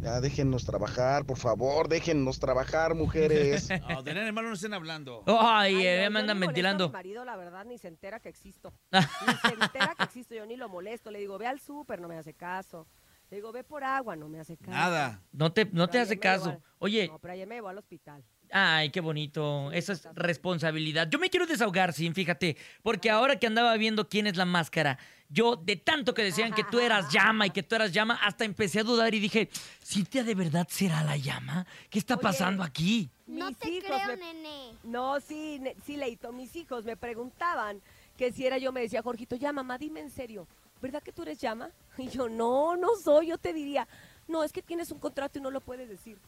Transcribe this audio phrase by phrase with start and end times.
[0.00, 3.68] Ya déjennos trabajar, por favor, déjennos trabajar, mujeres.
[3.88, 5.24] No, de nada malo no estén hablando.
[5.26, 6.86] Ay, Ay, eh, no, me andan ventilando.
[6.88, 8.72] Mi marido, la verdad, ni se entera que existo.
[8.92, 9.00] ni
[9.48, 11.10] se entera que existo, yo ni lo molesto.
[11.10, 12.86] Le digo, ve al súper, no me hace caso.
[13.30, 14.70] Le digo, ve por agua, no me hace caso.
[14.70, 15.20] Nada.
[15.32, 16.50] No te, no Pero te hace caso.
[16.50, 18.22] al- Oye, No, pero ayer me llevó al hospital.
[18.50, 19.70] Ay, qué bonito.
[19.72, 21.08] Eso es responsabilidad.
[21.10, 22.56] Yo me quiero desahogar, Sin, fíjate.
[22.82, 26.64] Porque ahora que andaba viendo quién es la máscara, yo de tanto que decían que
[26.64, 29.50] tú eras llama y que tú eras llama, hasta empecé a dudar y dije,
[29.84, 31.66] ¿Cintia de verdad será la llama?
[31.90, 32.22] ¿Qué está Oye.
[32.22, 33.10] pasando aquí?
[33.26, 34.72] No Mis te hijos creo, me- nene.
[34.84, 37.82] No, sí, ne- sí, Leito, mis hijos me preguntaban
[38.16, 40.48] que si era yo, me decía, Jorgito, ya, mamá, dime en serio,
[40.80, 41.70] ¿verdad que tú eres llama?
[41.98, 43.86] Y yo, no, no soy, yo te diría,
[44.28, 46.18] no, es que tienes un contrato y no lo puedes decir.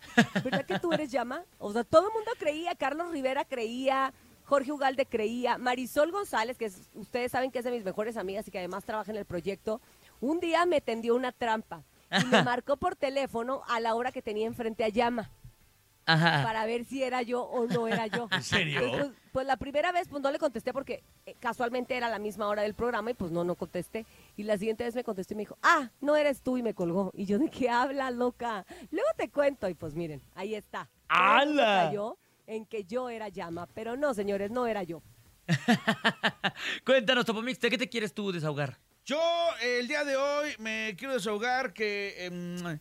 [0.43, 1.45] ¿Verdad que tú eres llama?
[1.59, 4.13] O sea, todo el mundo creía, Carlos Rivera creía,
[4.47, 8.49] Jorge Ugalde creía, Marisol González, que es- ustedes saben que es de mis mejores amigas
[8.49, 9.81] y que además trabaja en el proyecto,
[10.21, 14.23] un día me tendió una trampa y me marcó por teléfono a la hora que
[14.23, 15.31] tenía enfrente a llama
[16.13, 16.43] Ajá.
[16.43, 18.29] para ver si era yo o no era yo.
[18.33, 18.81] ¿En serio?
[18.91, 22.49] Pues, pues la primera vez pues no le contesté porque eh, casualmente era la misma
[22.49, 24.07] hora del programa y pues no, no contesté.
[24.37, 26.75] Y la siguiente vez me contestó y me dijo, ah, no eres tú y me
[26.75, 27.11] colgó.
[27.15, 28.65] Y yo, ¿de qué habla, loca?
[28.91, 30.89] Luego te cuento y pues miren, ahí está.
[31.09, 31.87] ¡Hala!
[31.87, 32.17] cayó
[32.47, 35.03] en que yo era llama, pero no, señores, no era yo.
[36.85, 38.79] Cuéntanos, Topomix, ¿de qué te quieres tú desahogar?
[39.05, 39.21] Yo
[39.63, 42.79] el día de hoy me quiero desahogar que, em,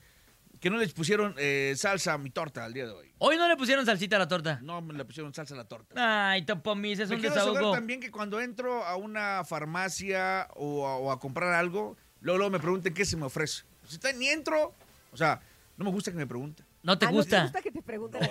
[0.60, 3.12] que no les pusieron eh, salsa a mi torta el día de hoy.
[3.18, 4.60] Hoy no le pusieron salsita a la torta.
[4.62, 6.32] No me le pusieron salsa a la torta.
[6.32, 7.72] Ay, Topomix, es me un quiero desahogo.
[7.72, 12.52] también que cuando entro a una farmacia o a, o a comprar algo, luego, luego
[12.52, 13.64] me pregunten qué se me ofrece.
[13.88, 14.74] Si está, ni entro,
[15.12, 15.40] o sea,
[15.78, 16.66] no me gusta que me pregunten.
[16.82, 17.44] ¿No te Ah, gusta?
[17.44, 18.22] ¿No te gusta que te pregunten?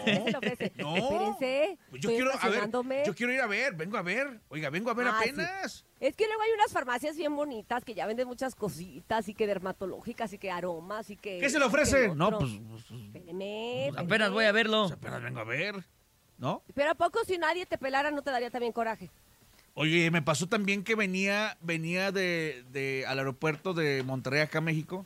[0.78, 0.96] No.
[0.96, 2.70] Espérense, Pues yo quiero, a ver,
[3.04, 4.40] yo quiero ir a ver, vengo a ver.
[4.48, 5.30] Oiga, vengo a ver Ah, sí.
[5.30, 5.84] apenas.
[6.00, 9.46] Es que luego hay unas farmacias bien bonitas que ya venden muchas cositas y que
[9.46, 11.38] dermatológicas y que aromas y que...
[11.40, 12.08] ¿Qué se le ofrece?
[12.14, 12.38] No, otro.
[12.38, 12.52] pues,
[12.88, 14.28] pues, Espéreme, Apenas espéreme.
[14.30, 14.82] voy a verlo.
[14.84, 15.74] pues, apenas vengo a ver.
[16.38, 16.62] ¿No?
[16.74, 19.10] Pero ¿a poco si nadie te pelara no te daría también coraje?
[19.74, 24.62] Oye, me pasó también que venía, venía de, de- al aeropuerto de Monterrey acá a
[24.62, 25.04] México.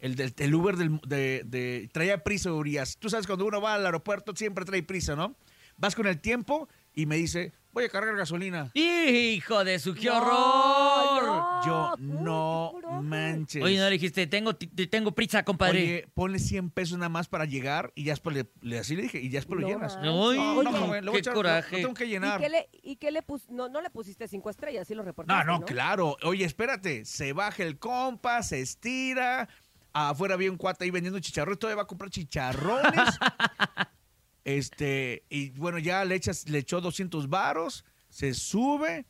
[0.00, 2.96] El, del el Uber del, de, de- traía prisa, Urias.
[2.98, 5.34] Tú sabes, cuando uno va al aeropuerto siempre trae prisa, ¿no?
[5.76, 8.70] Vas con el tiempo y me dice, voy a cargar gasolina.
[8.74, 11.24] Hijo de su, qué No, horror.
[11.24, 11.64] no.
[11.66, 13.62] Yo, uy, no manches.
[13.62, 15.80] Oye, no le dijiste, tengo, tengo prisa, compadre.
[15.82, 19.02] Oye, ponle 100 pesos nada más para llegar y ya después le, le- así le
[19.02, 19.94] dije, y ya después lo No llenas.
[19.96, 20.12] manches.
[20.12, 21.76] Ay, No, no, joven, le voy a qué echar- coraje.
[21.76, 22.40] lo tengo que ¿Y llenar.
[22.40, 25.06] qué le, y qué le pus- no, no le pusiste cinco estrellas, sí lo No,
[25.06, 25.64] reportaste, no, ¿no?
[25.64, 26.16] claro.
[26.24, 27.04] Oye, espérate.
[27.04, 29.48] Se baja el compa, se estira.
[30.00, 31.58] Afuera había un cuate ahí vendiendo chicharrones.
[31.58, 32.92] Todavía va a comprar chicharrones.
[34.44, 37.84] este, y bueno, ya le, echas, le echó 200 varos.
[38.08, 39.06] Se sube.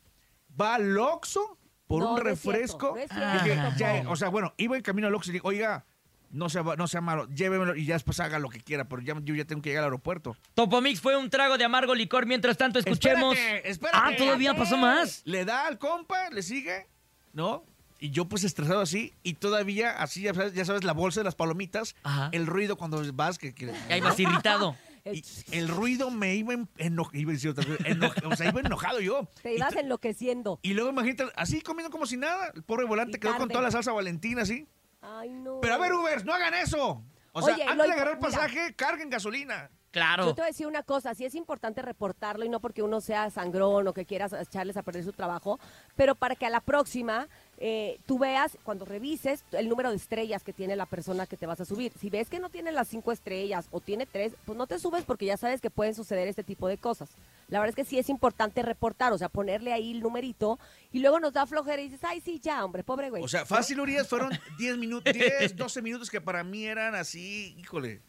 [0.59, 1.57] Va al Oxxo
[1.87, 2.91] por No, un no es cierto, refresco.
[2.95, 3.39] no es Ah.
[3.43, 5.85] Dije, ya, o sea, bueno, iba en camino al Oxxo y dije, oiga,
[6.31, 9.15] no sea, no sea malo, llévemelo y ya después haga lo que quiera, pero ya,
[9.23, 10.35] yo ya tengo que llegar al aeropuerto.
[10.53, 12.25] Topomix fue un trago de amargo licor.
[12.25, 13.35] Mientras tanto, escuchemos.
[13.37, 13.97] Espérate, espérate.
[14.13, 15.21] Ah, todavía pasó más.
[15.25, 16.87] Le da al compa, le sigue,
[17.33, 17.65] ¿no?
[17.99, 21.25] Y yo pues estresado así, y todavía así, ya sabes, ya sabes, la bolsa de
[21.25, 22.29] las palomitas, Ajá.
[22.31, 24.75] el ruido cuando vas, que, que- Ahí vas irritado.
[25.05, 28.61] y el ruido me iba enojado, iba a decir otra cosa, eno- o sea, iba
[28.61, 29.27] enojado yo.
[29.41, 30.59] Te ibas enloqueciendo.
[30.61, 33.63] Y luego imagínate, así comiendo como si nada, el pobre volante Y quedó con toda
[33.63, 34.65] la salsa valentina así.
[35.01, 35.59] Ay, no.
[35.61, 37.03] Pero a ver, Ubers, no hagan eso.
[37.31, 39.69] O sea, Oye, antes de agarrar mira, pasaje, carguen gasolina.
[39.91, 40.25] Claro.
[40.25, 43.01] Yo te voy a decir una cosa, sí es importante reportarlo y no porque uno
[43.01, 45.59] sea sangrón o que quieras echarles a perder su trabajo,
[45.95, 47.27] pero para que a la próxima
[47.57, 51.47] eh, tú veas, cuando revises, el número de estrellas que tiene la persona que te
[51.47, 51.91] vas a subir.
[51.99, 55.03] Si ves que no tiene las cinco estrellas o tiene tres, pues no te subes
[55.05, 57.09] porque ya sabes que pueden suceder este tipo de cosas.
[57.47, 60.59] La verdad es que sí es importante reportar, o sea, ponerle ahí el numerito
[60.91, 63.23] y luego nos da flojera y dices, ay, sí, ya, hombre, pobre güey.
[63.23, 67.55] O sea, fácil, Urias, fueron 10 minutos, 10, 12 minutos que para mí eran así,
[67.57, 68.01] híjole,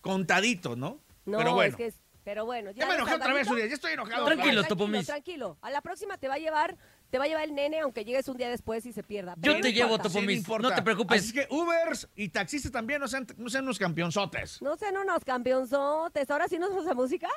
[0.00, 0.98] contaditos, ¿no?
[1.26, 1.70] No, Pero bueno.
[1.70, 3.48] es que es- pero bueno, Ya me enojé otra vez.
[3.48, 4.24] Urias, ya estoy enojado.
[4.26, 5.06] Tranquilo, tranquilo, Topomis.
[5.06, 5.56] tranquilo.
[5.62, 6.76] A la próxima te va a llevar,
[7.10, 9.34] te va a llevar el nene, aunque llegues un día después y se pierda.
[9.38, 10.02] Yo te llevo, importa.
[10.10, 10.20] Topo.
[10.20, 11.22] Sí, no te preocupes.
[11.22, 14.60] Así que Ubers y taxistas también no sean, no sean unos campeonzotes.
[14.60, 16.30] No sean unos campeonzotes.
[16.30, 17.28] Ahora sí nos vamos a música.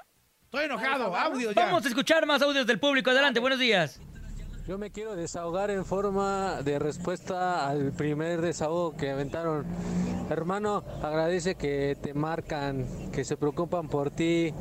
[0.43, 1.65] Estoy enojado, audio ya.
[1.65, 3.09] Vamos a escuchar más audios del público.
[3.09, 3.99] Adelante, buenos días.
[4.67, 9.65] Yo me quiero desahogar en forma de respuesta al primer desahogo que aventaron.
[10.29, 14.53] Hermano, agradece que te marcan, que se preocupan por ti,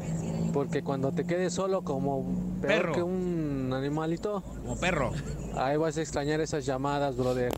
[0.52, 2.24] porque cuando te quedes solo como
[2.60, 2.92] peor Perro.
[2.94, 5.12] que un animalito, Como perro.
[5.56, 7.52] ahí vas a extrañar esas llamadas, brother.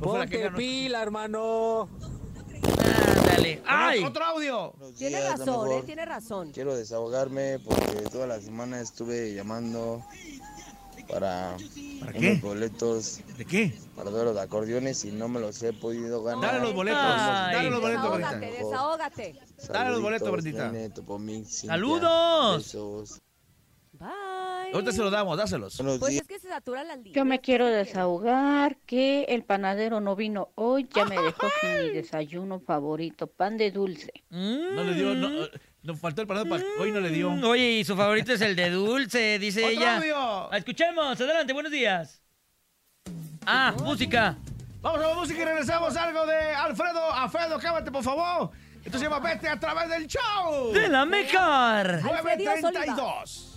[0.00, 1.86] Ponte pila, hermano.
[3.18, 3.62] Ándale.
[3.66, 4.02] ¡Ay!
[4.02, 4.72] Otro audio.
[4.96, 5.80] Tiene días, la razón, mejor.
[5.80, 6.50] eh, tiene razón.
[6.52, 10.02] Quiero desahogarme porque toda la semana estuve llamando
[11.10, 11.56] para
[12.00, 12.34] ¿Para unos qué?
[12.42, 13.72] boletos ¿De qué?
[13.96, 16.52] para duelo de acordeones y no me los he podido ganar.
[16.52, 17.00] Dale los boletos.
[17.02, 17.54] Ay.
[17.56, 18.64] Dale los boletos, Desahógate, Brendita.
[18.64, 19.40] desahógate.
[19.58, 20.72] Saluditos, boletos, Brendita.
[20.72, 22.56] nene, Topomix, Cintia, ¡Saludos!
[22.64, 23.20] besos.
[23.92, 24.08] Bye.
[24.72, 25.76] Ahorita se los damos, dáselos.
[25.78, 26.22] Buenos Pues días.
[26.22, 27.14] es que se saturan las líneas.
[27.16, 31.90] Yo me quiero desahogar que el panadero no vino hoy, ya me dejó sin mi
[31.90, 34.12] desayuno favorito, pan de dulce.
[34.30, 35.28] No le dio, no,
[35.82, 37.30] nos faltó el parado para hoy no le dio.
[37.30, 39.96] Mm, Oye, y su favorito es el de dulce, dice ¡Otro ella.
[39.96, 40.52] audio!
[40.52, 42.20] Escuchemos, adelante, buenos días.
[43.46, 44.36] Ah, música.
[44.82, 47.12] Vamos a la música y regresamos algo de Alfredo.
[47.12, 48.50] Alfredo, cámate, por favor.
[48.84, 50.72] Esto se llama Vete a través del show.
[50.72, 51.40] De la mejor.
[51.40, 52.86] Alfredo Soliva.
[52.86, 53.49] 932.